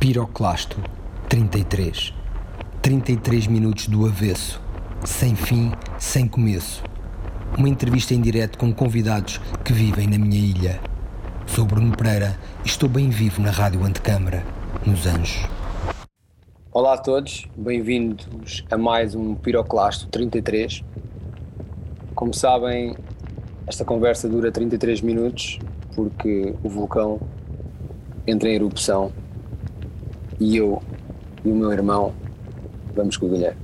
[0.00, 0.78] Piroclasto
[1.28, 2.14] 33.
[2.80, 4.58] 33 minutos do avesso,
[5.04, 6.82] sem fim, sem começo.
[7.58, 10.80] Uma entrevista em direto com convidados que vivem na minha ilha.
[11.46, 12.34] Sou Bruno Pereira
[12.64, 14.42] e estou bem vivo na Rádio Antecâmara,
[14.86, 15.46] nos Anjos.
[16.72, 20.82] Olá a todos, bem-vindos a mais um Piroclasto 33.
[22.14, 22.96] Como sabem,
[23.66, 25.58] esta conversa dura 33 minutos
[25.94, 27.20] porque o vulcão
[28.26, 29.12] entra em erupção
[30.40, 30.82] e eu
[31.44, 32.12] e o meu irmão
[32.94, 33.60] vamos Guilherme.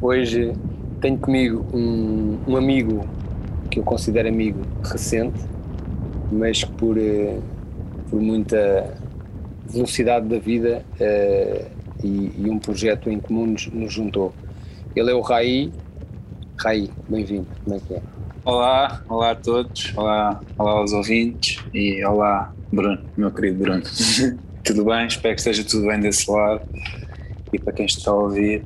[0.00, 0.52] Hoje
[1.00, 3.06] tenho comigo um, um amigo
[3.70, 5.38] que eu considero amigo recente,
[6.30, 7.38] mas que por, eh,
[8.08, 8.94] por muita
[9.66, 11.70] velocidade da vida uh,
[12.04, 14.32] e, e, um projeto em comum nos, nos, juntou.
[14.94, 15.72] Ele é o Rai.
[16.56, 18.02] Rai, bem-vindo, como é que é?
[18.44, 23.82] Olá, olá a todos, olá, olá aos ouvintes e olá Bruno, meu querido Bruno.
[24.64, 25.06] tudo bem?
[25.06, 26.62] Espero que esteja tudo bem desse lado
[27.52, 28.64] e para quem está a ouvir,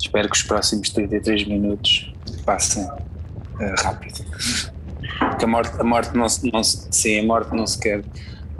[0.00, 2.12] espero que os próximos 33 minutos
[2.44, 4.24] passem uh, rápido.
[5.38, 8.02] Que a morte, a morte não, não, sim, a morte não se quer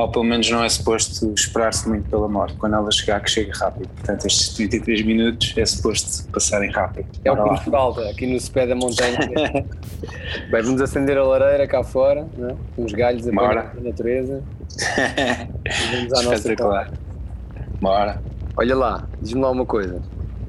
[0.02, 3.50] ou pelo menos não é suposto esperar-se muito pela morte, quando ela chegar que chegue
[3.52, 3.88] rápido.
[3.88, 7.06] Portanto, estes 33 minutos é suposto passarem rápido.
[7.24, 9.18] É o que nos falta aqui no pé da montanha.
[10.50, 12.56] Bem, vamos acender a lareira cá fora, né?
[12.76, 14.42] uns galhos a da natureza.
[15.92, 16.92] vamos à nossa claro.
[17.80, 18.22] Bora.
[18.56, 20.00] Olha lá, diz-me lá uma coisa.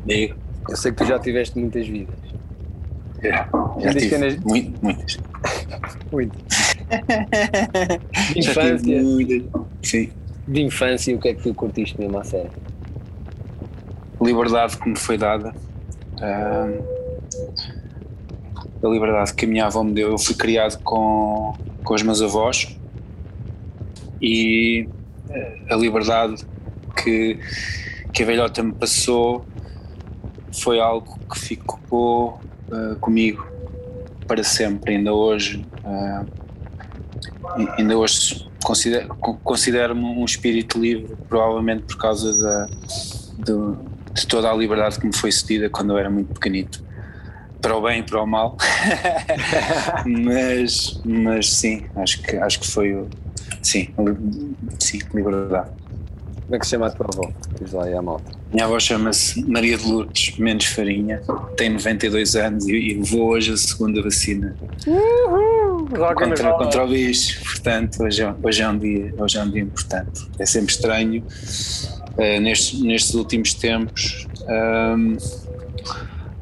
[0.06, 0.36] Digo.
[0.70, 2.16] Eu sei que tu já tiveste muitas vidas.
[3.22, 3.50] Já,
[3.80, 4.38] já tive cenas...
[4.40, 5.20] muitas.
[6.12, 6.44] muitas.
[8.34, 9.02] De infância.
[9.82, 10.12] Sim.
[10.48, 12.52] De infância, o que é que tu curtiste mesmo à série?
[14.22, 15.54] Liberdade que me foi dada.
[16.18, 16.84] Uh,
[18.84, 20.12] a liberdade que a minha avó me deu.
[20.12, 22.78] Eu fui criado com, com os meus avós
[24.24, 24.88] e
[25.70, 26.46] a liberdade
[26.96, 27.38] que,
[28.14, 29.46] que a velhota me passou
[30.54, 32.40] foi algo que ficou
[32.70, 33.46] uh, comigo
[34.26, 35.66] para sempre, ainda hoje.
[35.84, 36.26] Uh,
[37.78, 39.10] ainda hoje considero,
[39.44, 42.66] considero-me um espírito livre, provavelmente por causa da,
[44.14, 46.82] de, toda a liberdade que me foi cedida quando eu era muito pequenito.
[47.62, 48.58] Para o bem e para o mal.
[50.06, 53.06] mas, mas sim, acho que, acho que foi.
[53.64, 53.88] Sim,
[54.80, 55.70] sim, liberdade.
[56.46, 57.32] Como é que se chama a tua avó?
[57.60, 58.32] Diz lá aí a malta.
[58.52, 61.22] Minha avó chama-se Maria de Lourdes Mendes Farinha,
[61.58, 64.56] tem 92 anos e, e levou hoje a segunda vacina.
[64.86, 65.88] Uhul!
[66.16, 69.62] Contra, contra o bicho, portanto, hoje é, hoje, é um dia, hoje é um dia
[69.62, 70.28] importante.
[70.38, 75.18] É sempre estranho, uh, nestes, nestes últimos tempos, um,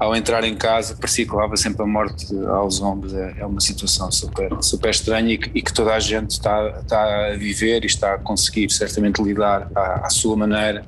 [0.01, 3.13] ao entrar em casa, parecia que levava sempre a morte aos ombros.
[3.13, 6.79] É, é uma situação super, super estranha e que, e que, toda a gente está,
[6.79, 10.83] está a viver e está a conseguir certamente lidar à, à sua maneira.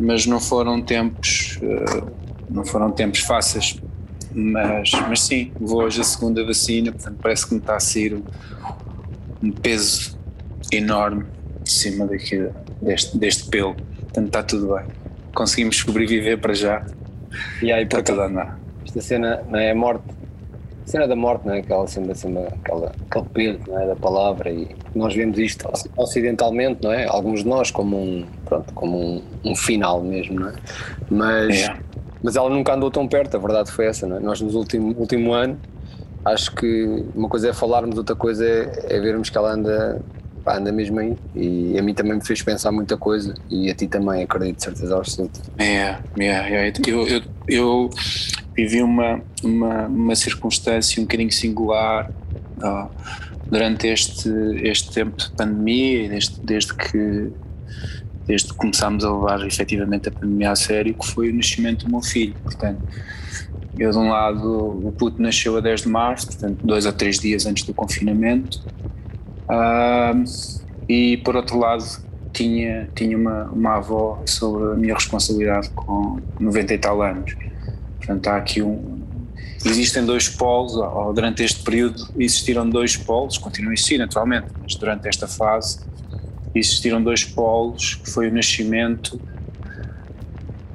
[0.00, 2.10] Mas não foram tempos, uh,
[2.48, 3.78] não foram tempos fáceis.
[4.32, 8.14] Mas, mas sim, vou hoje a segunda vacina, portanto parece que me está a sair
[8.14, 8.22] um,
[9.42, 10.18] um peso
[10.72, 11.26] enorme
[11.60, 12.48] em cima daqui,
[12.80, 13.74] deste, deste pelo.
[13.74, 14.86] Portanto está tudo bem.
[15.34, 16.86] Conseguimos sobreviver para já
[17.62, 18.58] e aí, para toda andar.
[18.84, 20.04] Esta cena não é a morte,
[20.84, 21.58] a cena da morte, não é?
[21.58, 23.86] Aquela cena, cena aquela, aquele peso não é?
[23.86, 27.06] da palavra e nós vemos isto ocidentalmente, não é?
[27.06, 30.54] Alguns de nós como um, pronto, como um, um final mesmo, não é?
[31.10, 31.76] Mas, é.
[32.22, 34.20] mas ela nunca andou tão perto, a verdade foi essa, não é?
[34.20, 35.58] Nós nos último, último ano,
[36.24, 40.00] acho que uma coisa é falarmos, outra coisa é, é vermos que ela anda
[40.48, 41.14] pá, anda mesmo aí.
[41.34, 44.96] E a mim também me fez pensar muita coisa e a ti também, acredito, certeza
[44.96, 45.40] absoluta.
[45.58, 46.72] É, é.
[46.86, 47.90] Eu, eu, eu
[48.56, 52.10] vivi uma, uma, uma circunstância um bocadinho singular
[52.62, 52.88] uh,
[53.46, 54.30] durante este,
[54.62, 57.30] este tempo de pandemia, desde, desde que
[58.26, 61.90] desde que começámos a levar efetivamente a pandemia a sério, que foi o nascimento do
[61.90, 62.34] meu filho.
[62.42, 62.82] Portanto,
[63.78, 67.18] eu de um lado, o puto nasceu a 10 de março, portanto, dois ou três
[67.18, 68.62] dias antes do confinamento,
[70.88, 71.84] E por outro lado,
[72.32, 77.34] tinha, tinha uma, uma avó sobre a minha responsabilidade com 90 e tal anos.
[77.96, 78.98] Portanto, há aqui um.
[79.64, 84.76] Existem dois polos, ou durante este período existiram dois polos, continuam a existir naturalmente, mas
[84.76, 85.80] durante esta fase
[86.54, 89.20] existiram dois polos, que foi o nascimento,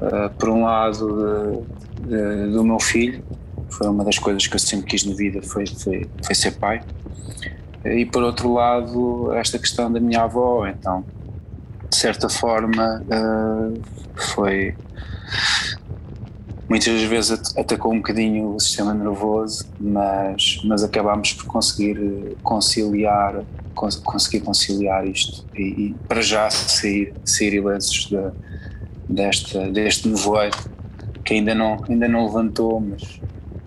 [0.01, 1.65] uh, por um lado,
[2.01, 3.23] de, de, do meu filho,
[3.69, 6.81] foi uma das coisas que eu sempre quis na vida, foi, foi, foi ser pai,
[7.85, 11.03] e por outro lado esta questão da minha avó então
[11.89, 13.81] de certa forma uh,
[14.35, 14.75] foi
[16.73, 23.43] muitas vezes atacou um bocadinho o sistema nervoso, mas, mas acabámos por conseguir eh, conciliar,
[23.75, 25.45] conseguir conciliar isto.
[25.55, 28.31] E, e para já sair, sair ilesos de,
[29.07, 30.57] desta, deste nevoeiro
[31.23, 33.21] que ainda não, ainda não levantou, mas,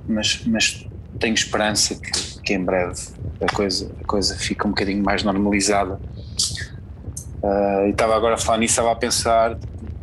[0.08, 0.86] mas, mas
[1.20, 3.00] tenho esperança que, que em breve
[3.40, 6.00] a coisa, a coisa fica um bocadinho mais normalizada.
[7.42, 9.56] Uh, e estava agora a falar nisso, estava a pensar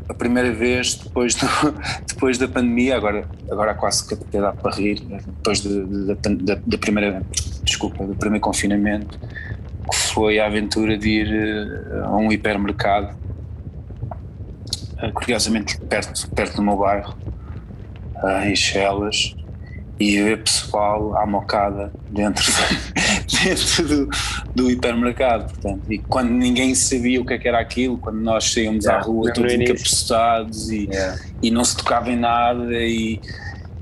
[0.08, 1.48] a primeira vez depois, do,
[2.08, 6.56] depois da pandemia, agora, agora quase que até dá para rir, depois de, de, da,
[6.66, 7.24] da primeira,
[7.64, 13.16] desculpa, do primeiro confinamento, que foi a aventura de ir eh, a um hipermercado,
[15.00, 17.16] eh, curiosamente perto, perto do meu bairro,
[18.46, 19.36] em Chelas,
[20.00, 22.44] e ver pessoal à mocada dentro,
[23.44, 24.10] dentro do,
[24.56, 25.46] do, hipermercado.
[25.46, 29.04] Portanto, e quando ninguém sabia o que, é que era aquilo, quando nós saímos yeah,
[29.04, 31.20] à rua todos encapuçados e, yeah.
[31.42, 33.22] e não se tocava em nada, e,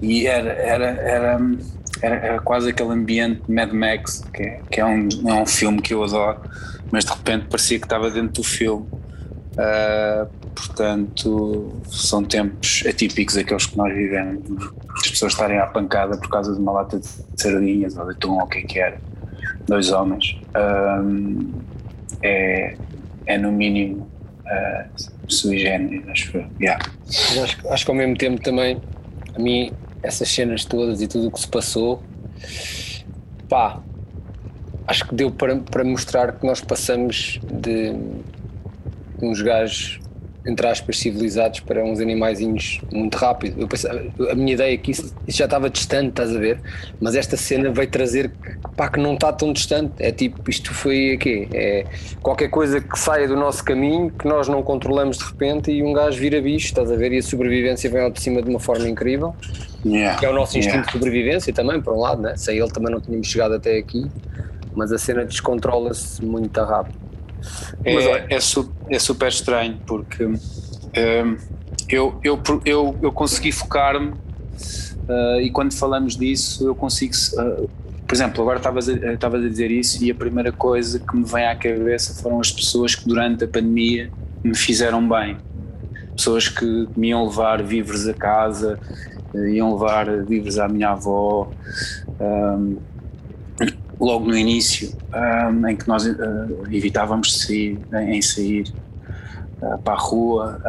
[0.01, 1.41] e era, era, era,
[2.01, 5.81] era, era quase aquele ambiente Mad Max, que, é, que é, um, é um filme
[5.81, 6.41] que eu adoro,
[6.91, 8.85] mas de repente parecia que estava dentro do filme.
[9.53, 14.41] Uh, portanto, são tempos atípicos aqueles que nós vivemos.
[14.95, 17.07] As pessoas estarem à pancada por causa de uma lata de
[17.37, 18.99] sardinhas ou de atum ou o que é que era,
[19.67, 20.39] dois homens,
[21.03, 21.51] um,
[22.21, 22.75] é,
[23.25, 24.09] é no mínimo
[24.45, 26.45] uh, sui generis, acho que.
[26.61, 26.85] Yeah.
[27.41, 28.81] Acho, acho que ao mesmo tempo também,
[29.35, 29.71] a mim,
[30.03, 32.03] essas cenas todas e tudo o que se passou,
[33.47, 33.81] pá,
[34.87, 37.95] acho que deu para, para mostrar que nós passamos de
[39.21, 39.99] uns gajos
[40.45, 43.61] entre aspas, civilizados para uns animaizinhos muito rápido.
[43.61, 44.01] Eu pensava,
[44.31, 46.59] a minha ideia é que isso, isso, já estava distante, estás a ver?
[46.99, 48.31] Mas esta cena veio trazer
[48.75, 49.93] pá, que não está tão distante.
[49.99, 51.47] É tipo, isto foi quê?
[51.53, 51.85] É
[52.21, 55.93] qualquer coisa que saia do nosso caminho, que nós não controlamos de repente e um
[55.93, 57.11] gajo vira bicho, estás a ver?
[57.11, 59.35] E a sobrevivência vem ao de cima de uma forma incrível.
[59.85, 60.19] Yeah.
[60.19, 60.87] Que é o nosso instinto yeah.
[60.87, 62.35] de sobrevivência também, por um lado, né?
[62.35, 64.09] sem ele também não tínhamos chegado até aqui.
[64.73, 67.10] Mas a cena descontrola-se muito rápido.
[67.83, 68.37] É, é,
[68.89, 71.37] é, super estranho porque um,
[71.89, 77.13] eu, eu, eu, eu consegui focar-me uh, e quando falamos disso eu consigo.
[77.33, 77.69] Uh,
[78.07, 81.23] por exemplo, agora estavas a, estavas a dizer isso e a primeira coisa que me
[81.23, 84.11] vem à cabeça foram as pessoas que durante a pandemia
[84.43, 85.37] me fizeram bem.
[86.15, 88.77] Pessoas que me iam levar víveres a casa,
[89.33, 91.49] iam levar víveres à minha avó.
[92.19, 92.77] Um,
[94.01, 96.17] logo no início, um, em que nós uh,
[96.71, 98.73] evitávamos sair, em sair
[99.61, 100.59] uh, para a rua,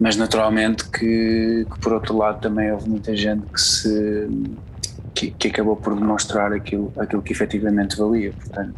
[0.00, 4.28] mas naturalmente que, que, por outro lado também houve muita gente que se
[5.14, 8.32] que, que, acabou por demonstrar aquilo, aquilo que efetivamente valia.
[8.32, 8.74] Portanto,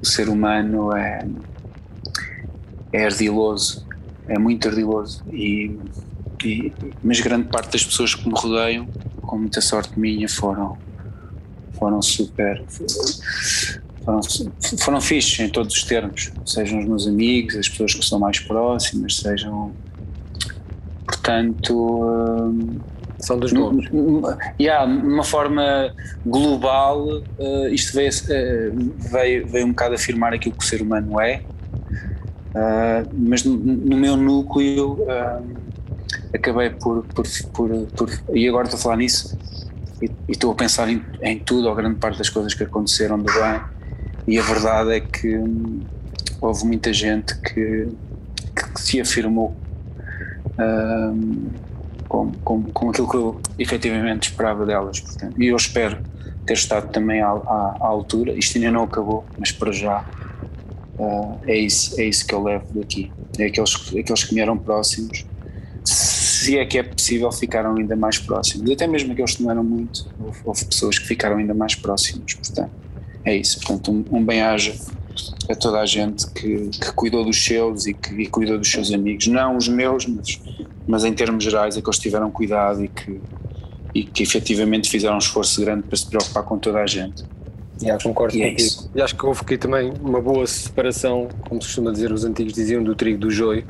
[0.00, 1.26] o ser humano é,
[2.92, 3.84] é ardiloso,
[4.28, 5.76] é muito ardiloso e,
[6.42, 8.86] e mas grande parte das pessoas que me rodeiam,
[9.20, 10.78] com muita sorte minha, foram
[11.78, 12.62] foram super.
[14.04, 14.20] Foram,
[14.78, 18.38] foram fixos em todos os termos, sejam os meus amigos, as pessoas que são mais
[18.40, 19.72] próximas, sejam.
[21.06, 22.02] Portanto.
[22.02, 22.78] Hum,
[23.20, 23.84] são dos bons.
[24.60, 25.92] Yeah, de uma forma
[26.24, 31.20] global, uh, isto veio, uh, veio, veio um bocado afirmar aquilo que o ser humano
[31.20, 31.42] é,
[32.54, 34.98] uh, mas no, no, meu núcleo
[36.32, 39.36] acabei por, por, por, por, E agora estou a falar nisso,
[40.02, 43.32] e, estou a pensar em, em, tudo, ou grande parte das coisas que aconteceram de
[43.32, 43.60] bem,
[44.26, 45.80] e a verdade é que hum,
[46.40, 47.88] houve muita gente que,
[48.54, 49.56] que, se afirmou
[50.58, 51.48] hum,
[52.08, 55.00] com, com, com aquilo que eu efetivamente esperava delas.
[55.00, 55.98] Portanto, e eu espero
[56.46, 58.32] ter estado também à, à, à altura.
[58.32, 60.04] Isto ainda não acabou, mas para já
[60.98, 63.12] uh, é, isso, é isso que eu levo daqui.
[63.38, 65.24] É aqueles, aqueles que me eram próximos
[66.38, 68.70] se é que é possível, ficaram ainda mais próximos.
[68.70, 72.34] Até mesmo aqueles que não eram muito, houve, houve pessoas que ficaram ainda mais próximos.
[72.34, 72.70] Portanto,
[73.24, 73.58] é isso.
[73.58, 74.74] Portanto, um, um bem-aja
[75.50, 78.92] a toda a gente que, que cuidou dos seus e que e cuidou dos seus
[78.92, 79.26] amigos.
[79.26, 80.40] Não os meus, mas,
[80.86, 83.20] mas em termos gerais, é que eles tiveram cuidado e que,
[83.92, 87.24] e que efetivamente fizeram um esforço grande para se preocupar com toda a gente.
[87.80, 88.90] Yeah, concordo e é contigo.
[88.94, 92.52] e acho que houve aqui também uma boa separação, como se costuma dizer, os antigos
[92.52, 93.64] diziam, do trigo do joio,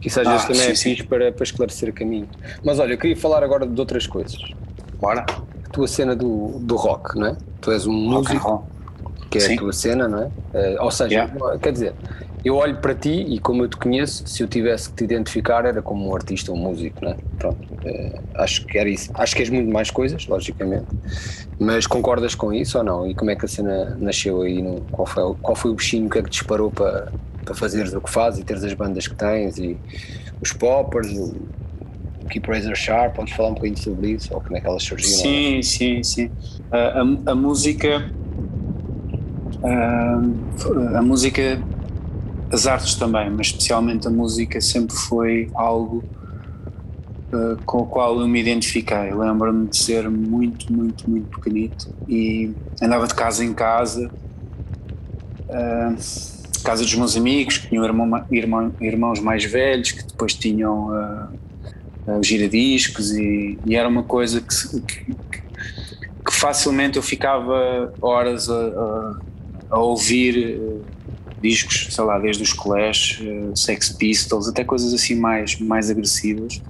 [0.00, 2.28] que isso às ah, vezes também sim, é fixe para, para esclarecer caminho.
[2.62, 4.38] Mas olha, eu queria falar agora de outras coisas.
[5.00, 5.24] Bora.
[5.64, 7.36] A tua cena do, do rock, não é?
[7.60, 8.64] Tu és um músico,
[9.30, 9.54] que é sim.
[9.54, 10.26] a tua cena, não é?
[10.26, 11.58] Uh, ou seja, yeah.
[11.58, 11.94] quer dizer,
[12.44, 15.64] eu olho para ti e como eu te conheço, se eu tivesse que te identificar
[15.64, 17.18] era como um artista ou um músico, não é?
[17.38, 19.10] Pronto, uh, acho que era isso.
[19.14, 20.88] Acho que és muito mais coisas, logicamente,
[21.58, 23.08] mas concordas com isso ou não?
[23.08, 24.62] E como é que a cena nasceu aí?
[24.62, 27.12] No, qual, foi, qual foi o bichinho que é que te disparou para,
[27.44, 29.80] para fazeres o que fazes e teres as bandas que tens e
[30.40, 31.08] os poppers,
[32.30, 35.18] Keep Razor Sharp, podes falar um bocadinho sobre isso, ou como é que elas surgiram?
[35.18, 36.30] Sim, sim, sim.
[36.70, 38.10] A, a, música,
[39.62, 40.20] a,
[40.98, 41.62] a música,
[42.54, 46.04] as artes também, mas especialmente a música sempre foi algo
[47.32, 49.12] uh, com o qual eu me identifiquei.
[49.12, 54.10] Lembro-me de ser muito, muito, muito pequenito e andava de casa em casa.
[55.48, 60.88] Uh, casa dos meus amigos, que tinham irmão, irmão, irmãos mais velhos, que depois tinham
[60.88, 65.14] uh, giradiscos, e, e, era uma coisa que, que,
[66.24, 69.16] que, facilmente eu ficava horas a, a,
[69.70, 70.82] a ouvir
[71.48, 76.60] discos, sei lá, desde os Clash, uh, Sex Pistols, até coisas assim mais, mais agressivas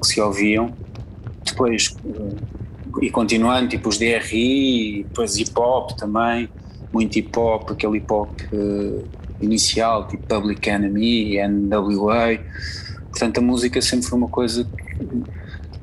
[0.00, 0.72] que se ouviam.
[1.44, 1.94] Depois,
[3.02, 6.48] e continuando, tipo os DRI, depois hip hop também
[6.94, 9.04] muito hip hop, aquele hip hop uh,
[9.40, 12.38] inicial, tipo Public Enemy, NWA.
[13.10, 15.22] Portanto, a música sempre foi uma coisa que,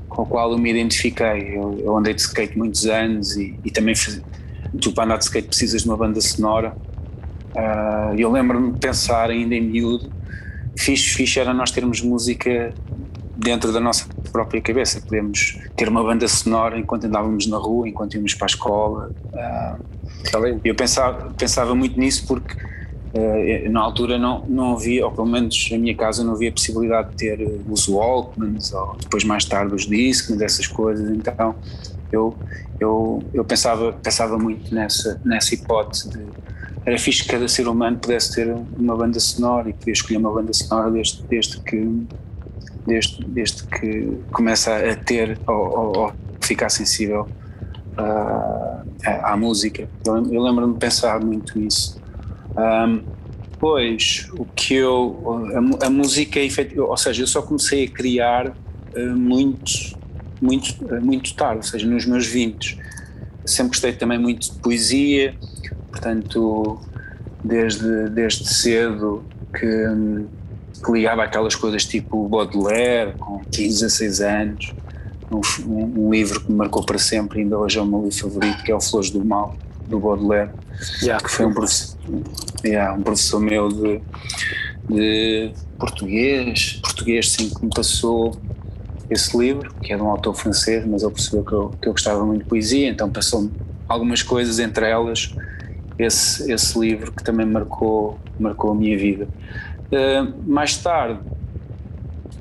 [0.07, 1.57] com a qual eu me identifiquei.
[1.57, 3.93] Eu, eu andei de skate muitos anos e, e também
[4.79, 6.73] tu para andar de skate precisas de uma banda sonora.
[7.55, 10.11] Uh, eu lembro-me de pensar ainda em miúdo,
[10.77, 12.73] fixe, fixe era nós termos música
[13.35, 15.01] dentro da nossa própria cabeça.
[15.01, 19.11] Podemos ter uma banda sonora enquanto andávamos na rua, enquanto íamos para a escola.
[19.33, 25.27] Uh, eu pensava, pensava muito nisso porque uh, na altura não, não havia, ou pelo
[25.27, 29.73] menos na minha casa não havia possibilidade de ter os Walkmans ou depois mais tarde
[29.73, 31.55] os Discmans, dessas coisas, então
[32.11, 32.35] eu,
[32.79, 36.25] eu, eu pensava, pensava muito nessa, nessa hipótese de
[36.85, 40.31] era fixe que cada ser humano pudesse ter uma banda sonora e poder escolher uma
[40.31, 42.07] banda sonora desde, desde que
[42.85, 47.27] desde, desde que começa a ter ou, ou ficar sensível
[47.97, 49.87] uh, à, música.
[50.05, 52.01] Eu, eu lembro-me de pensar muito nisso.
[52.57, 53.03] Um,
[53.59, 55.77] pois, o que eu.
[55.81, 56.39] A, a música,
[56.77, 59.71] ou seja, eu só comecei a criar uh, muito,
[60.41, 62.79] muito, uh, muito tarde, ou seja, nos meus 20.
[63.45, 65.35] Sempre gostei também muito de poesia,
[65.91, 66.79] portanto,
[67.43, 69.85] desde, desde cedo que,
[70.83, 74.73] que ligava aquelas coisas tipo Baudelaire, com 15, 16 anos
[75.65, 78.63] um, um, livro que me marcou para sempre, ainda hoje é o meu livro favorito,
[78.63, 79.55] que é o Flores do Mal,
[79.87, 80.51] do Baudelaire,
[81.01, 81.23] yeah.
[81.23, 81.97] que foi um professor,
[82.65, 84.01] yeah, um professor meu de,
[84.89, 88.35] de português, português sim, que me passou
[89.09, 91.93] esse livro, que é de um autor francês, mas ele percebeu que eu, que eu
[91.93, 93.51] gostava muito de poesia, então passou-me
[93.87, 95.33] algumas coisas, entre elas
[96.03, 99.27] esse, esse livro que também marcou, marcou a minha vida.
[99.91, 101.19] Uh, mais tarde,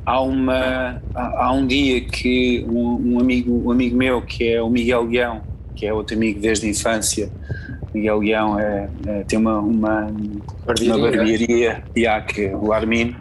[0.05, 4.69] há, uma, há um dia que um, um, amigo, um amigo meu, que é o
[4.71, 5.43] Miguel Leão,
[5.75, 7.31] que é outro amigo desde a infância,
[7.93, 10.07] Miguel Leão é, é, tem uma, uma,
[10.65, 13.17] barbearia, uma barbearia yeah, que o Armin,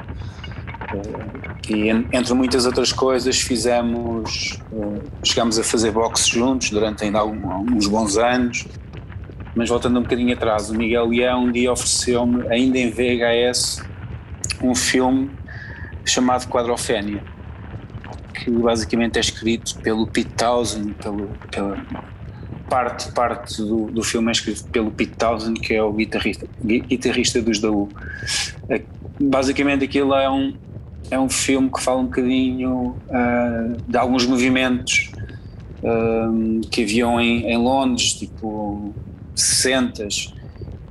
[0.93, 7.19] eh, e entre muitas outras coisas fizemos, eh, chegámos a fazer boxe juntos durante ainda
[7.19, 8.67] alguns bons anos,
[9.55, 13.83] mas voltando um bocadinho atrás, o Miguel Leão um dia ofereceu-me, ainda em VHS,
[14.61, 15.31] um filme
[16.05, 17.23] chamado Quadrofénia,
[18.33, 21.77] que basicamente é escrito pelo Pete Townsend, pelo, pela
[22.69, 27.41] parte, parte do, do filme é escrito pelo Pete Townsend, que é o guitarrista, guitarrista
[27.41, 27.89] dos Da U.
[28.69, 28.81] É,
[29.19, 30.53] basicamente aquilo é um,
[31.09, 35.11] é um filme que fala um bocadinho uh, de alguns movimentos
[35.83, 38.93] uh, que haviam em, em Londres, tipo
[39.39, 40.07] 60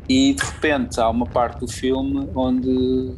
[0.09, 3.17] e de repente há uma parte do filme onde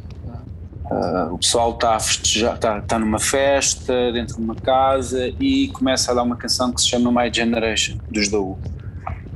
[0.91, 5.69] Uh, o pessoal está a festejar, está, está numa festa, dentro de uma casa e
[5.69, 8.59] começa a dar uma canção que se chama My Generation, dos Who.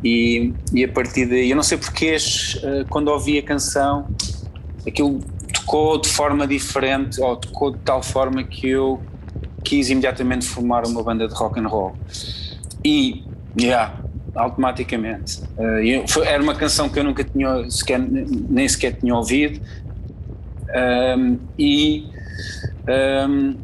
[0.03, 4.05] E, e a partir daí, eu não sei porque, uh, quando ouvi a canção,
[4.85, 5.21] aquilo
[5.53, 9.01] tocou de forma diferente, ou tocou de tal forma que eu
[9.63, 11.95] quis imediatamente formar uma banda de rock and roll.
[12.83, 13.23] E,
[13.57, 13.97] yeah,
[14.35, 15.41] automaticamente.
[15.57, 19.61] Uh, eu, foi, era uma canção que eu nunca tinha sequer, nem sequer tinha ouvido,
[21.17, 22.07] um, e
[23.27, 23.55] um,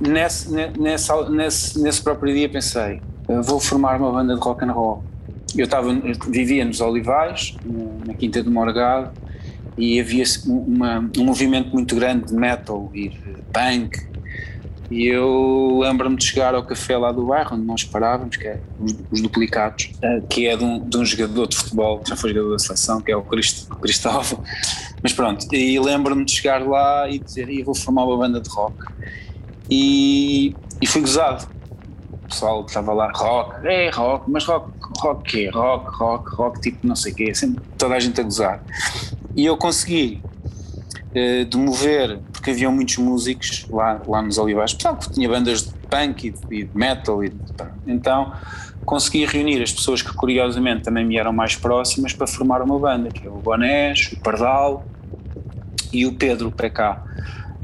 [0.00, 3.00] nesse, nesse, nesse, nesse próprio dia pensei,
[3.44, 5.04] vou formar uma banda de rock and roll.
[5.56, 7.56] Eu, estava, eu vivia nos Olivais,
[8.06, 9.10] na Quinta do Morgado,
[9.76, 13.18] e havia uma, um movimento muito grande de metal e de
[13.52, 14.09] punk.
[14.90, 18.60] E eu lembro-me de chegar ao café lá do bairro, onde nós parávamos, que é
[18.80, 19.90] os, os Duplicados,
[20.28, 23.00] que é de um, de um, jogador de futebol, que já foi jogador da seleção,
[23.00, 24.42] que é o Cristóvão.
[25.00, 28.50] Mas pronto, e lembro-me de chegar lá e dizer, e vou formar uma banda de
[28.50, 28.76] rock.
[29.70, 31.46] E, e fui gozado.
[32.24, 35.50] O pessoal estava lá, rock, é rock, mas rock, rock quê?
[35.52, 38.62] Rock, rock, rock, tipo não sei o quê, sempre toda a gente a gozar.
[39.36, 40.20] E eu consegui
[41.10, 45.72] uh, demover, porque havia muitos músicos lá, lá nos Olivais, pessoal que tinha bandas de
[45.88, 47.36] punk e de, e de metal, e de,
[47.86, 48.32] então
[48.84, 53.08] consegui reunir as pessoas que curiosamente também me eram mais próximas para formar uma banda,
[53.08, 54.84] que é o Bonés, o Pardal
[55.92, 56.98] e o Pedro PK.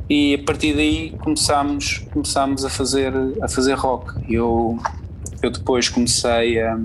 [0.09, 3.13] E a partir daí começámos, começámos a, fazer,
[3.43, 4.13] a fazer rock.
[4.33, 4.79] Eu,
[5.43, 6.79] eu depois comecei a,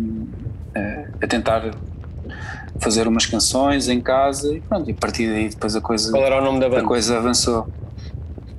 [1.22, 1.72] a tentar
[2.82, 6.24] fazer umas canções em casa e pronto, e a partir daí depois a coisa, Qual
[6.24, 6.82] era o nome da banda?
[6.82, 7.68] a coisa avançou.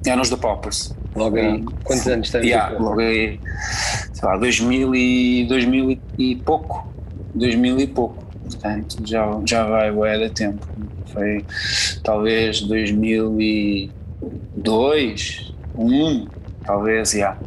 [0.06, 0.94] Eram os da Poppers.
[1.14, 2.44] Logo aí, quantos anos tens?
[2.44, 3.38] Yeah, logo aí,
[4.12, 6.90] sei lá, 2000 e, 2000 e pouco,
[7.34, 10.66] 2000 e pouco, portanto já, já vai ué de tempo,
[11.12, 11.44] foi
[12.02, 16.26] talvez 2002, 1,
[16.64, 17.18] talvez, já.
[17.18, 17.38] Yeah.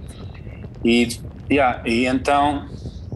[0.84, 1.08] E,
[1.50, 2.67] yeah, e então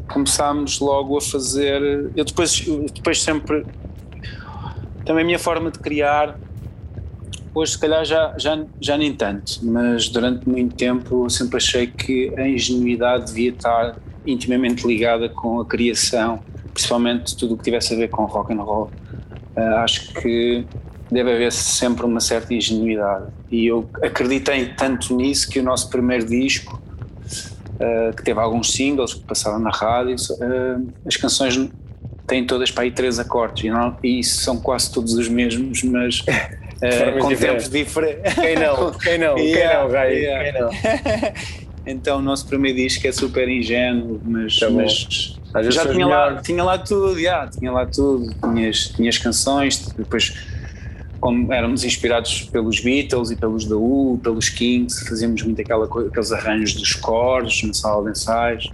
[0.09, 1.81] começámos logo a fazer,
[2.15, 3.65] eu depois, depois sempre,
[5.05, 6.37] também a minha forma de criar
[7.53, 11.87] Hoje, se calhar, já, já, já nem tanto, mas durante muito tempo eu sempre achei
[11.87, 16.39] que a ingenuidade devia estar intimamente ligada com a criação,
[16.73, 18.91] principalmente tudo o que tivesse a ver com rock and roll.
[19.57, 20.63] Uh, acho que
[21.11, 26.27] deve haver sempre uma certa ingenuidade e eu acreditei tanto nisso que o nosso primeiro
[26.27, 26.79] disco,
[27.79, 31.69] uh, que teve alguns singles que passaram na rádio, uh, as canções
[32.27, 36.19] têm todas para aí três acordes e, não, e são quase todos os mesmos, mas
[36.29, 38.33] uh, com tempos diferentes.
[38.35, 38.91] Quem não?
[38.91, 39.37] Quem não?
[39.37, 40.13] yeah, quem não, Gai?
[40.13, 40.51] Yeah.
[40.51, 40.69] Quem não?
[41.85, 45.07] então o nosso primeiro disco é super ingênuo, mas, tá mas
[45.73, 48.31] já tinha lá, tinha lá tudo, yeah, tinha lá tudo,
[48.95, 50.35] tinha as canções, depois
[51.19, 56.31] como éramos inspirados pelos Beatles e pelos The Who, pelos Kings, fazíamos muito aquela, aqueles
[56.31, 58.69] arranjos dos cores na sala de ensaios.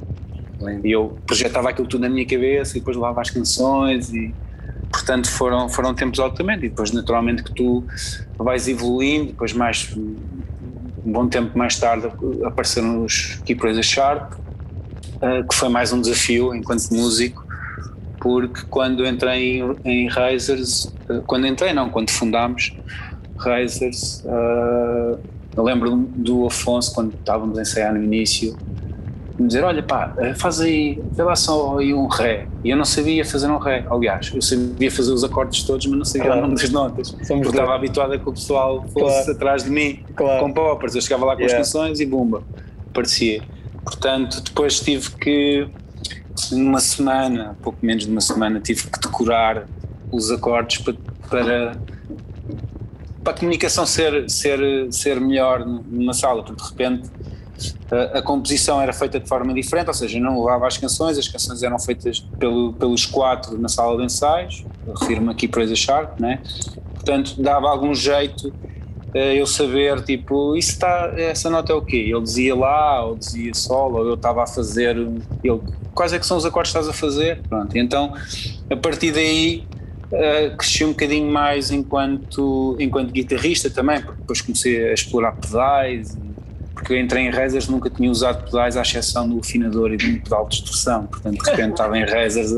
[0.83, 4.33] E eu projetava aquilo tudo na minha cabeça e depois levava as canções e
[4.91, 7.83] portanto foram, foram tempos altamente e depois naturalmente que tu
[8.37, 10.15] vais evoluindo, depois mais um
[11.11, 12.07] bom tempo mais tarde
[12.43, 17.44] apareceram os Keepers Sharp, uh, que foi mais um desafio enquanto músico,
[18.25, 22.75] porque quando entrei em, em uh, quando entrei não, quando fundámos
[23.37, 25.19] Razors, uh,
[25.55, 28.57] eu lembro do Afonso quando estávamos a ensaiar no início,
[29.37, 32.47] me dizer, olha pá, eh, faz aí, vê lá só aí um ré.
[32.63, 35.95] E eu não sabia fazer um ré, aliás, eu sabia fazer os acordes todos, mas
[35.95, 36.39] não sabia claro.
[36.39, 37.09] o nome das notas.
[37.09, 39.31] Somos porque estava habituado a que o pessoal fosse claro.
[39.33, 40.39] atrás de mim claro.
[40.39, 40.95] com poppers.
[40.95, 41.59] Eu chegava lá com yeah.
[41.59, 42.41] as canções e bumba,
[42.91, 43.43] parecia.
[43.83, 45.67] Portanto, depois tive que,
[46.51, 49.67] numa semana, pouco menos de uma semana, tive que decorar
[50.11, 50.95] os acordes para,
[51.29, 51.77] para
[53.25, 54.59] para a comunicação ser, ser,
[54.93, 57.09] ser melhor numa sala, porque de repente
[57.91, 61.27] a, a, composição era feita de forma diferente, ou seja, não levava as canções, as
[61.27, 64.63] canções eram feitas pelo, pelos quatro na sala de ensaios,
[64.99, 66.39] refiro-me aqui para Sharp, né?
[66.93, 68.53] portanto dava algum jeito
[69.15, 71.97] eu saber, tipo, isso está, essa nota é o quê?
[71.97, 75.61] Ele dizia lá, ou dizia sol, ou eu estava a fazer, ele,
[75.93, 77.41] quais é que são os acordes que estás a fazer?
[77.47, 78.13] Pronto, então
[78.69, 79.63] a partir daí
[80.05, 86.15] Uh, cresci um bocadinho mais enquanto, enquanto guitarrista também, porque depois comecei a explorar pedais
[86.75, 90.43] porque entrei em Razers nunca tinha usado pedais à exceção do afinador e do pedal
[90.47, 92.51] de distorção, portanto de repente estava em Razers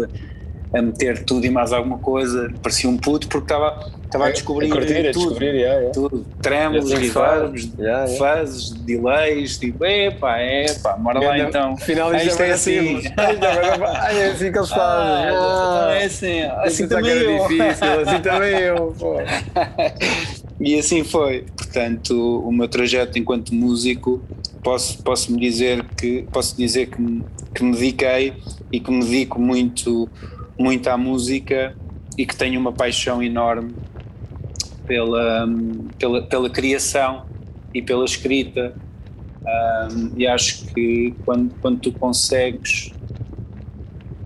[0.74, 4.72] a, meter tudo e mais alguma coisa, parecia um puto porque estava, estava a descobrir
[4.72, 5.92] a curtir, tudo, a descobrir, yeah, yeah.
[5.92, 11.74] tudo, tremos, reverbs, yeah, fases, delays, tipo, epá, epá, mora lá então.
[11.74, 15.36] Afinal isto é assim, é assim que eles fazem.
[15.38, 17.48] Ah, é assim, assim também eu.
[17.48, 18.96] difícil, assim também eu.
[20.60, 21.46] E assim foi.
[21.56, 24.22] Portanto, o meu trajeto enquanto músico,
[24.64, 28.34] posso, posso me dizer que posso dizer que me, que me dediquei
[28.72, 30.10] e que me dedico muito,
[30.60, 31.76] muito à música
[32.18, 33.74] e que tenho uma paixão enorme
[34.86, 35.48] pela,
[35.98, 37.26] pela, pela criação
[37.74, 38.74] e pela escrita.
[39.46, 42.92] Um, e acho que quando, quando tu consegues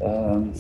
[0.02, 0.52] um,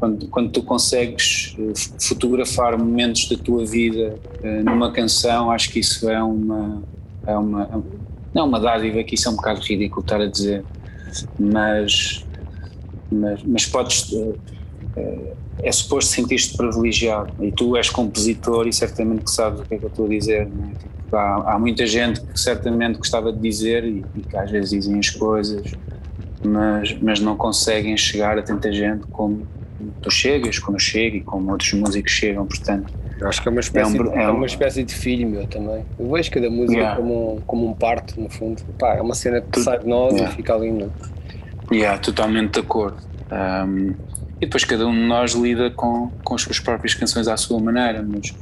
[0.00, 5.80] quando, quando tu consegues eh, fotografar momentos da tua vida uh, numa canção, acho que
[5.80, 6.82] isso é uma,
[7.26, 7.84] é uma
[8.32, 10.64] não é uma dádiva que isso é um bocado ridículo estar a dizer,
[11.38, 12.24] mas
[13.12, 14.34] mas, mas podes uh,
[15.62, 19.78] é suposto sentir-te privilegiado e tu és compositor e certamente que sabes o que é
[19.78, 20.78] que eu estou a dizer é?
[20.78, 24.70] tipo, há, há, muita gente que certamente gostava de dizer e, e que às vezes
[24.70, 25.62] dizem as coisas
[26.42, 29.46] mas, mas não conseguem chegar a tanta gente como
[30.02, 32.92] tu chegas, como eu chego e como outros músicos chegam, portanto.
[33.22, 35.84] Acho que é uma espécie, é, um, é, é uma espécie de filho meu também.
[35.98, 36.96] Eu vejo cada música yeah.
[36.96, 38.62] como, um, como um parto, no fundo.
[38.78, 40.32] Pá, é uma cena que tu, sai de nós yeah.
[40.32, 40.86] e fica ali, não
[41.70, 41.74] é?
[41.74, 42.96] Yeah, totalmente de acordo.
[43.30, 43.94] Um,
[44.40, 47.60] e depois cada um de nós lida com, com as suas próprias canções à sua
[47.60, 48.34] maneira, mas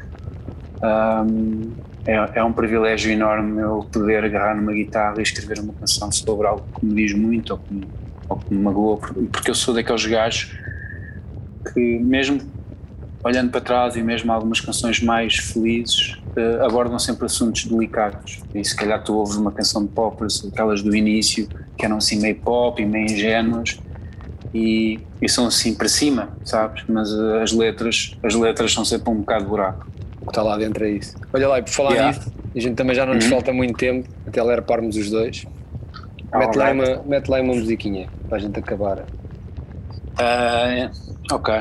[1.27, 1.73] um,
[2.07, 6.47] é, é, um privilégio enorme eu poder agarrar numa guitarra e escrever uma canção sobre
[6.47, 7.89] algo que me diz muito ou que me,
[8.29, 8.99] ou que me magoa,
[9.33, 10.57] porque eu sou daqueles gajos
[11.73, 12.41] que, mesmo
[13.25, 18.41] olhando para trás e mesmo algumas canções mais felizes, uh, abordam sempre assuntos delicados.
[18.55, 22.21] E se calhar tu ouves uma canção de pop, aquelas do início, que eram assim
[22.21, 23.81] meio pop e meio ingênuas,
[24.55, 26.85] e, e são assim para cima, sabes?
[26.89, 29.87] Mas uh, as letras, as letras são sempre um bocado buraco
[30.29, 31.17] que está lá dentro é isso.
[31.33, 32.17] Olha lá, e por falar yeah.
[32.17, 33.31] nisso, a gente também já não nos uhum.
[33.31, 35.47] falta muito tempo até lerparmos os dois.
[36.33, 38.99] Oh, mete, lá uma, mete lá uma musiquinha para a gente acabar.
[40.19, 40.91] Uh,
[41.33, 41.55] ok.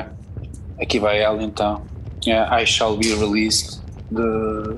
[0.80, 1.82] Aqui vai ela então.
[2.26, 4.76] I Shall Be Released de,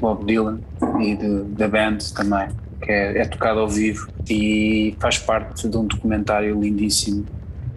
[0.00, 0.60] Bob Dylan
[1.00, 2.48] e da band também,
[2.82, 7.26] que é, é tocado ao vivo e faz parte de um documentário lindíssimo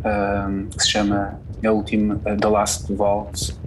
[0.06, 3.58] um, que se chama A Última, The Last Waltz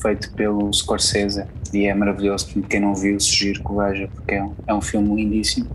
[0.00, 2.48] feito pelo Scorsese e é maravilhoso.
[2.68, 5.68] Quem não viu, sugiro que veja, porque é um, é um filme lindíssimo.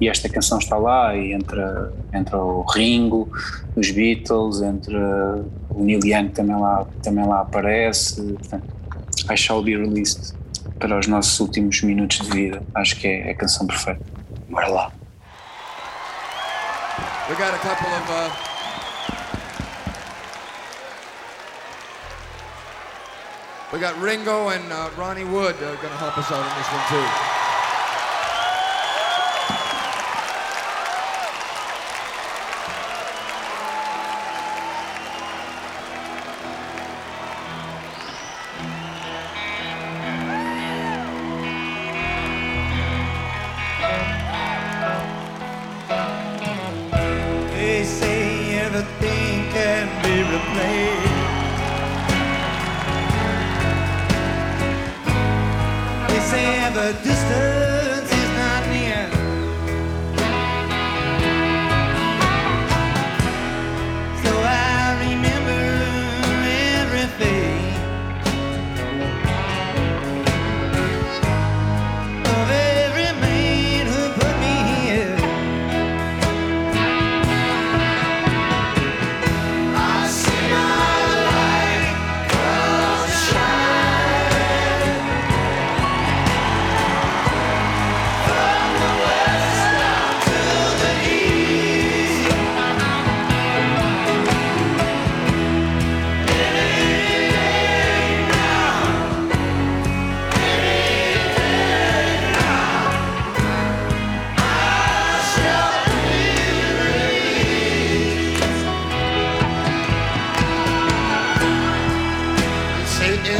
[0.00, 3.30] E esta canção está lá, e entra, entra o Ringo,
[3.76, 8.20] os Beatles, entre o Neil Young também lá, também lá aparece.
[8.20, 8.74] Portanto,
[9.30, 10.34] I Shall Be Released
[10.78, 12.62] para os nossos últimos minutos de vida.
[12.74, 14.04] Acho que é, é a canção perfeita.
[14.50, 14.92] Bora lá.
[17.26, 18.30] We got a couple of uh...
[23.72, 26.68] We got Ringo and uh, Ronnie Wood uh, going to help us out in this
[26.68, 27.43] one too.
[48.74, 48.86] never
[49.52, 51.14] can be replaced.
[56.08, 57.63] They say ever distance.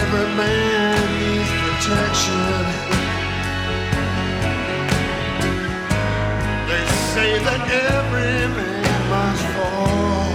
[0.01, 2.65] Every man needs protection.
[6.69, 10.31] They say that every man must fall.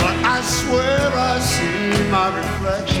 [0.00, 2.97] But I swear I see my reflection.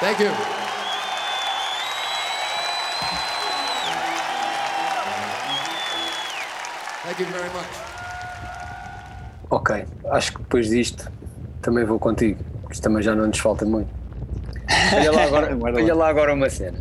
[0.00, 0.30] Thank you.
[7.04, 7.66] Thank you very much.
[9.50, 11.10] Ok, acho que depois disto
[11.62, 13.88] também vou contigo, porque isto também já não nos falta muito.
[14.94, 16.78] Olha lá agora, olha lá agora uma cena.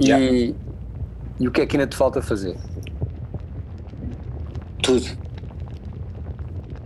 [0.00, 0.54] E, Yeah.
[1.40, 2.56] e o que é que ainda te falta fazer?
[4.82, 5.06] Tudo.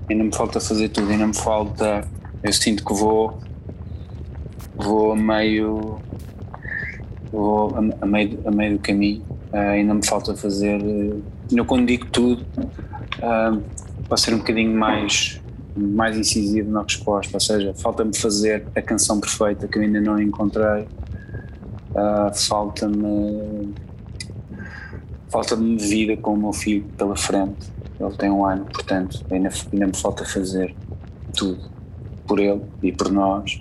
[0.09, 2.07] Ainda me falta fazer tudo, ainda me falta.
[2.43, 3.39] Eu sinto que vou.
[4.79, 5.99] Vou a meio.
[7.33, 9.23] Vou a, a meio, a meio do caminho.
[9.53, 10.81] Ah, ainda me falta fazer.
[10.81, 13.63] eh, Ainda quando digo tudo, uh,
[14.07, 15.41] para ser um bocadinho mais,
[15.75, 17.35] mais incisivo na resposta.
[17.37, 20.87] Ou seja, falta-me fazer a canção perfeita que eu ainda não encontrei.
[21.95, 23.75] Ah, falta-me.
[25.31, 27.71] Falta-me vida com o meu filho pela frente.
[28.01, 30.75] Ele tem um ano, portanto, ainda, ainda me falta fazer
[31.37, 31.59] tudo
[32.27, 33.61] por ele e por nós.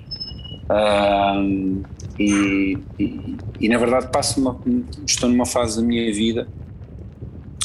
[0.69, 1.83] Ahm,
[2.19, 4.59] e, e, e, na verdade passo uma,
[5.05, 6.47] estou numa fase da minha vida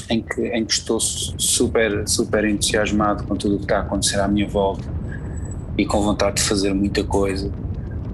[0.08, 4.20] em que, em que estou super, super entusiasmado com tudo o que está a acontecer
[4.20, 4.84] à minha volta
[5.76, 7.50] e com vontade de fazer muita coisa.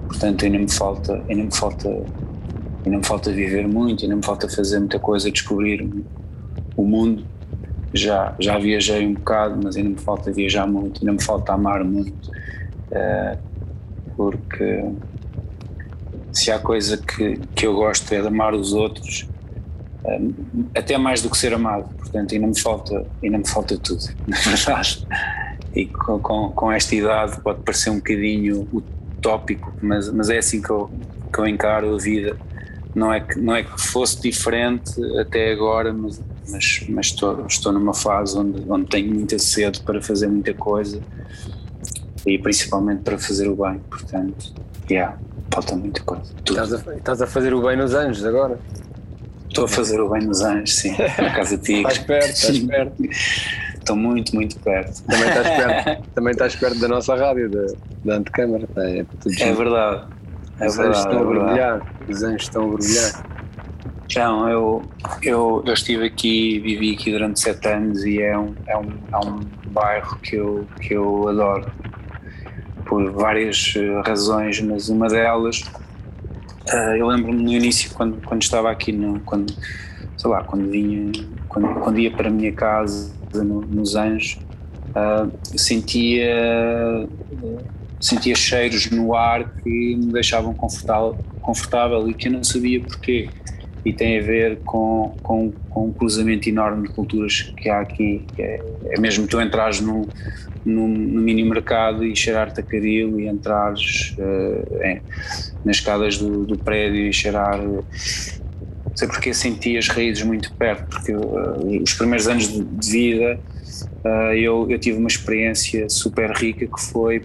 [0.07, 1.89] Portanto, ainda me falta, ainda me falta,
[2.85, 5.87] ainda me falta viver muito, ainda me falta fazer muita coisa, descobrir
[6.75, 7.23] o mundo.
[7.93, 11.83] Já, já viajei um bocado, mas ainda me falta viajar muito, ainda me falta amar
[11.83, 12.29] muito,
[12.91, 13.48] uh,
[14.19, 14.83] porque
[16.33, 19.29] se há coisa que, que eu gosto é de amar os outros,
[20.03, 20.35] uh,
[20.75, 21.87] até mais do que ser amado.
[21.95, 25.07] Portanto, ainda me falta, ainda me falta tudo, na verdade.
[25.73, 30.61] E com, com, com esta idade pode parecer um bocadinho utópico, mas, mas é assim
[30.61, 30.91] que eu,
[31.33, 32.35] que eu encaro a vida.
[32.93, 37.71] Não é, que, não é que fosse diferente até agora, mas, mas, mas estou, estou
[37.71, 41.01] numa fase onde, onde tenho muita sede para fazer muita coisa
[42.25, 43.79] e principalmente para fazer o bem.
[43.89, 44.53] Portanto,
[44.89, 45.17] yeah,
[45.53, 46.33] falta muita coisa.
[46.47, 48.59] Estás a, estás a, fazer o bem nos anjos agora?
[49.47, 51.91] Estou a fazer o bem nos anjos, sim, na casa tigre.
[51.91, 53.03] estás perto, estás perto.
[53.79, 55.01] Estou muito, muito perto.
[55.03, 57.65] Também estás perto, também estás perto da nossa rádio, da,
[58.05, 58.67] da antecâmara.
[58.77, 60.07] É, é verdade.
[60.59, 61.95] É os verdade, anjos estão é a brilhar.
[62.07, 63.39] Os anjos estão a brilhar.
[64.15, 64.81] Não, eu,
[65.21, 69.17] eu, eu estive aqui, vivi aqui durante sete anos e é um, é um, é
[69.17, 71.71] um bairro que eu, que eu adoro
[72.89, 75.61] por várias razões, mas uma delas,
[76.73, 79.53] uh, eu lembro-me no início quando, quando estava aqui, no, quando,
[80.17, 81.11] sei lá, quando vinha,
[81.47, 84.39] quando, quando ia para a minha casa no, nos Anjos,
[84.89, 87.07] uh, sentia,
[87.99, 93.29] sentia cheiros no ar que me deixavam confortável, confortável e que eu não sabia porquê.
[93.85, 98.25] E tem a ver com, com, com um cruzamento enorme de culturas que há aqui.
[98.37, 100.05] É, é mesmo tu entrares num,
[100.69, 105.01] num, no mini mercado e cheirar-te a caril e entrares uh,
[105.65, 107.57] nas escadas do, do, prédio e cheirar.
[107.61, 107.83] Não
[108.95, 113.39] sei porque senti as raízes muito perto, porque uh, os primeiros anos de, de vida
[114.35, 117.21] eu, eu, tive uma experiência super rica que foi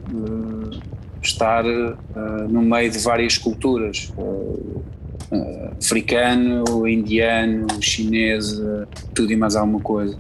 [1.23, 1.65] estar
[2.49, 4.13] no meio de várias culturas.
[5.81, 8.61] africano, indiano, chinês,
[9.15, 10.17] tudo e mais alguma coisa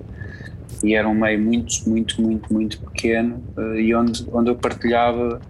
[0.84, 5.40] e era um meio muito, muito, muito, muito pequeno uh, e onde, onde eu partilhava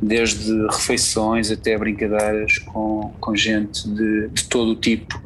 [0.00, 5.18] desde refeições até brincadeiras com, com gente de, de todo o tipo.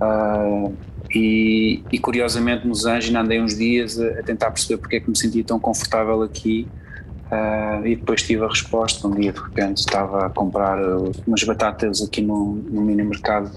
[0.00, 0.72] Uh,
[1.12, 5.00] e, e, curiosamente nos Anjos ainda andei uns dias a, a, tentar perceber porque é
[5.00, 6.68] que me sentia tão confortável aqui
[7.30, 10.78] uh, e depois tive a resposta um dia de repente estava a comprar
[11.26, 13.50] umas batatas aqui no, no mini mercado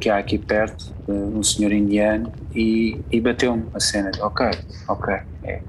[0.00, 4.50] que há aqui perto, um senhor indiano, e, e bateu-me a cena de ok,
[4.88, 5.60] ok, é,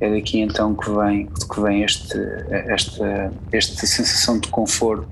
[0.00, 2.16] é daqui então que vem, que vem este,
[2.50, 5.08] esta, esta sensação de conforto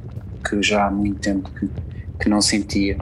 [0.48, 1.68] que já há muito tempo que,
[2.20, 2.96] que não sentia.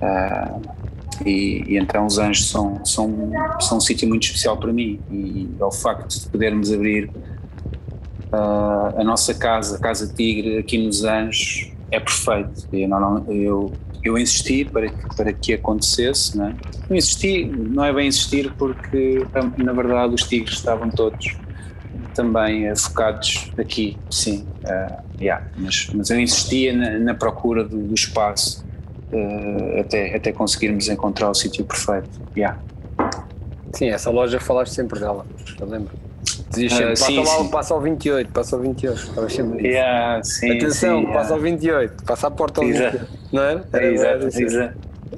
[0.00, 0.77] Uh,
[1.24, 5.48] e, e, então os anjos são, são, são um sítio muito especial para mim e
[5.60, 7.10] ao facto de podermos abrir
[8.32, 12.68] uh, a nossa casa, a Casa Tigre, aqui nos Anjos, é perfeito.
[12.72, 13.72] Eu, não, eu,
[14.04, 16.54] eu insisti para que, para que acontecesse, não é?
[16.90, 19.26] Insisti, não é bem insistir porque
[19.58, 21.36] na verdade os tigres estavam todos
[22.14, 25.46] também uh, focados aqui, sim, uh, yeah.
[25.56, 28.66] mas, mas eu insistia na, na procura do, do espaço
[29.12, 32.58] uh, até, até conseguirmos encontrar o sítio perfeito, yeah.
[33.74, 35.26] Sim, essa loja falaste sempre dela,
[35.60, 35.94] eu lembro.
[36.50, 37.50] Dizias sempre, Ah, passa, sim, lá, sim.
[37.50, 38.96] passa ao 28, passa ao 28.
[38.98, 39.66] Estavas sempre.
[39.68, 41.34] Yeah, sim, Atenção, sim, passa yeah.
[41.34, 42.98] ao 28, passa à porta ao Exato.
[42.98, 43.18] 28.
[43.32, 43.52] Não é?
[43.52, 44.42] É, Era- exato, era isso.
[44.42, 44.74] exa-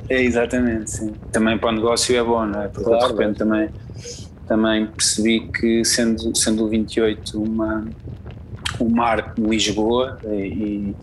[0.09, 1.15] é exatamente, sim.
[1.33, 2.69] Também para o negócio é bom, não é?
[2.69, 3.71] Porque Claro, de repente também,
[4.47, 7.89] também percebi que sendo, sendo o 28 uma,
[8.81, 10.97] um marco de Lisboa, e, e,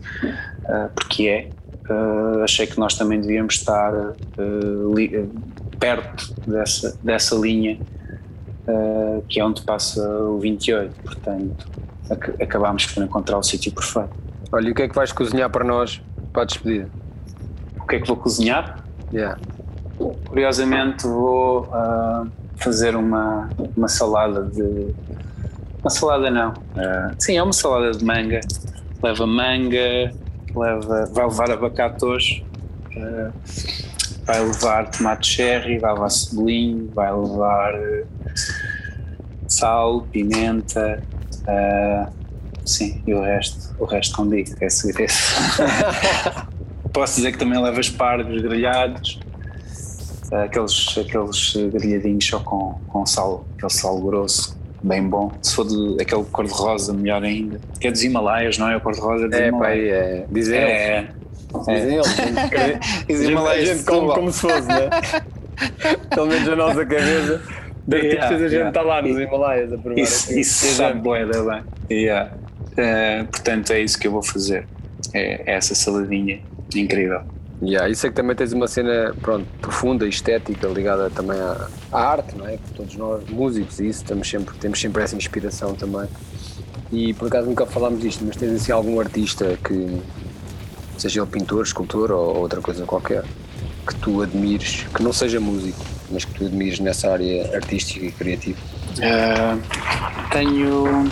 [0.68, 1.52] ah, porque é,
[1.90, 4.14] ah, achei que nós também devíamos estar ah,
[5.80, 7.78] perto dessa, dessa linha
[8.68, 11.68] ah, que é onde passa o 28, portanto
[12.10, 14.10] ac- acabámos por encontrar o sítio perfeito.
[14.52, 16.90] Olha, e o que é que vais cozinhar para nós para a despedida?
[17.82, 18.84] O que é que vou cozinhar?
[19.14, 19.38] Yeah.
[20.26, 22.26] Curiosamente vou ah,
[22.58, 24.94] fazer uma, uma salada de.
[25.82, 26.54] Uma salada não.
[26.76, 28.40] ah, sim, é uma salada de manga.
[29.02, 30.12] Leva manga,
[30.58, 32.46] leva, vai levar abacate hoje,
[32.98, 33.32] ah,
[34.26, 38.04] vai levar tomate cherry, vai levar cebolinho, vai levar ah,
[39.48, 41.04] sal, pimenta.
[41.48, 42.10] ah,
[42.66, 45.14] sim, e o resto, o resto não digo, é segredo.
[46.92, 49.20] Posso dizer que também leva espargos grelhados,
[50.32, 54.57] aqueles, aqueles grelhadinhos só com, com sal, aquele sal grosso,
[54.88, 55.32] bem bom.
[55.42, 57.60] Se for de, aquele cor-de-rosa, melhor ainda.
[57.80, 58.78] Que é dos Himalaias, não é?
[58.78, 59.94] O cor-de-rosa é É, Himalaias.
[59.94, 60.26] é.
[60.32, 60.72] Dizem eles.
[60.72, 61.08] É,
[61.74, 62.20] Dizem eles.
[63.28, 64.90] A Himalaias gente come como se fosse, né?
[66.14, 67.42] Pelo menos a nossa cabeça.
[67.88, 70.00] De artistas Yeah, a gente está lá nos Himalaias a provar.
[70.00, 71.64] Isso, isso sabe da bem.
[71.90, 72.32] Yeah.
[72.76, 74.68] Eh, portanto, é isso que eu vou fazer.
[75.14, 76.40] É, é essa saladinha
[76.76, 77.22] incrível.
[77.62, 82.12] Yeah, isso é que também tens uma cena pronto, profunda, estética, ligada também à, à
[82.12, 82.60] arte, não é?
[82.76, 86.08] Todos nós, músicos, isso, temos sempre, temos sempre essa inspiração também.
[86.92, 90.00] E por acaso nunca falámos disto, mas tens assim algum artista que,
[90.98, 93.24] seja ele pintor, escultor ou outra coisa qualquer,
[93.88, 98.12] que tu admires, que não seja músico, mas que tu admires nessa área artística e
[98.12, 98.60] criativa?
[99.00, 99.58] Eh,
[100.32, 101.10] tenho.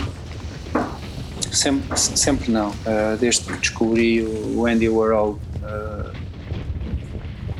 [1.50, 2.72] Sempre, sempre não.
[2.84, 6.10] Eh, desde que descobri o Andy Warhol, eh,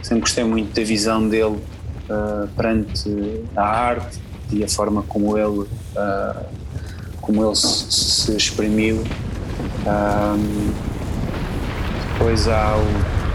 [0.06, 1.58] sempre gostei muito da visão dele
[2.08, 4.20] eh, perante a arte
[4.52, 5.66] e a forma como ele,
[5.96, 6.46] eh,
[7.20, 9.02] como ele se, se exprimiu.
[9.84, 10.72] Ahm,
[12.12, 13.25] depois há o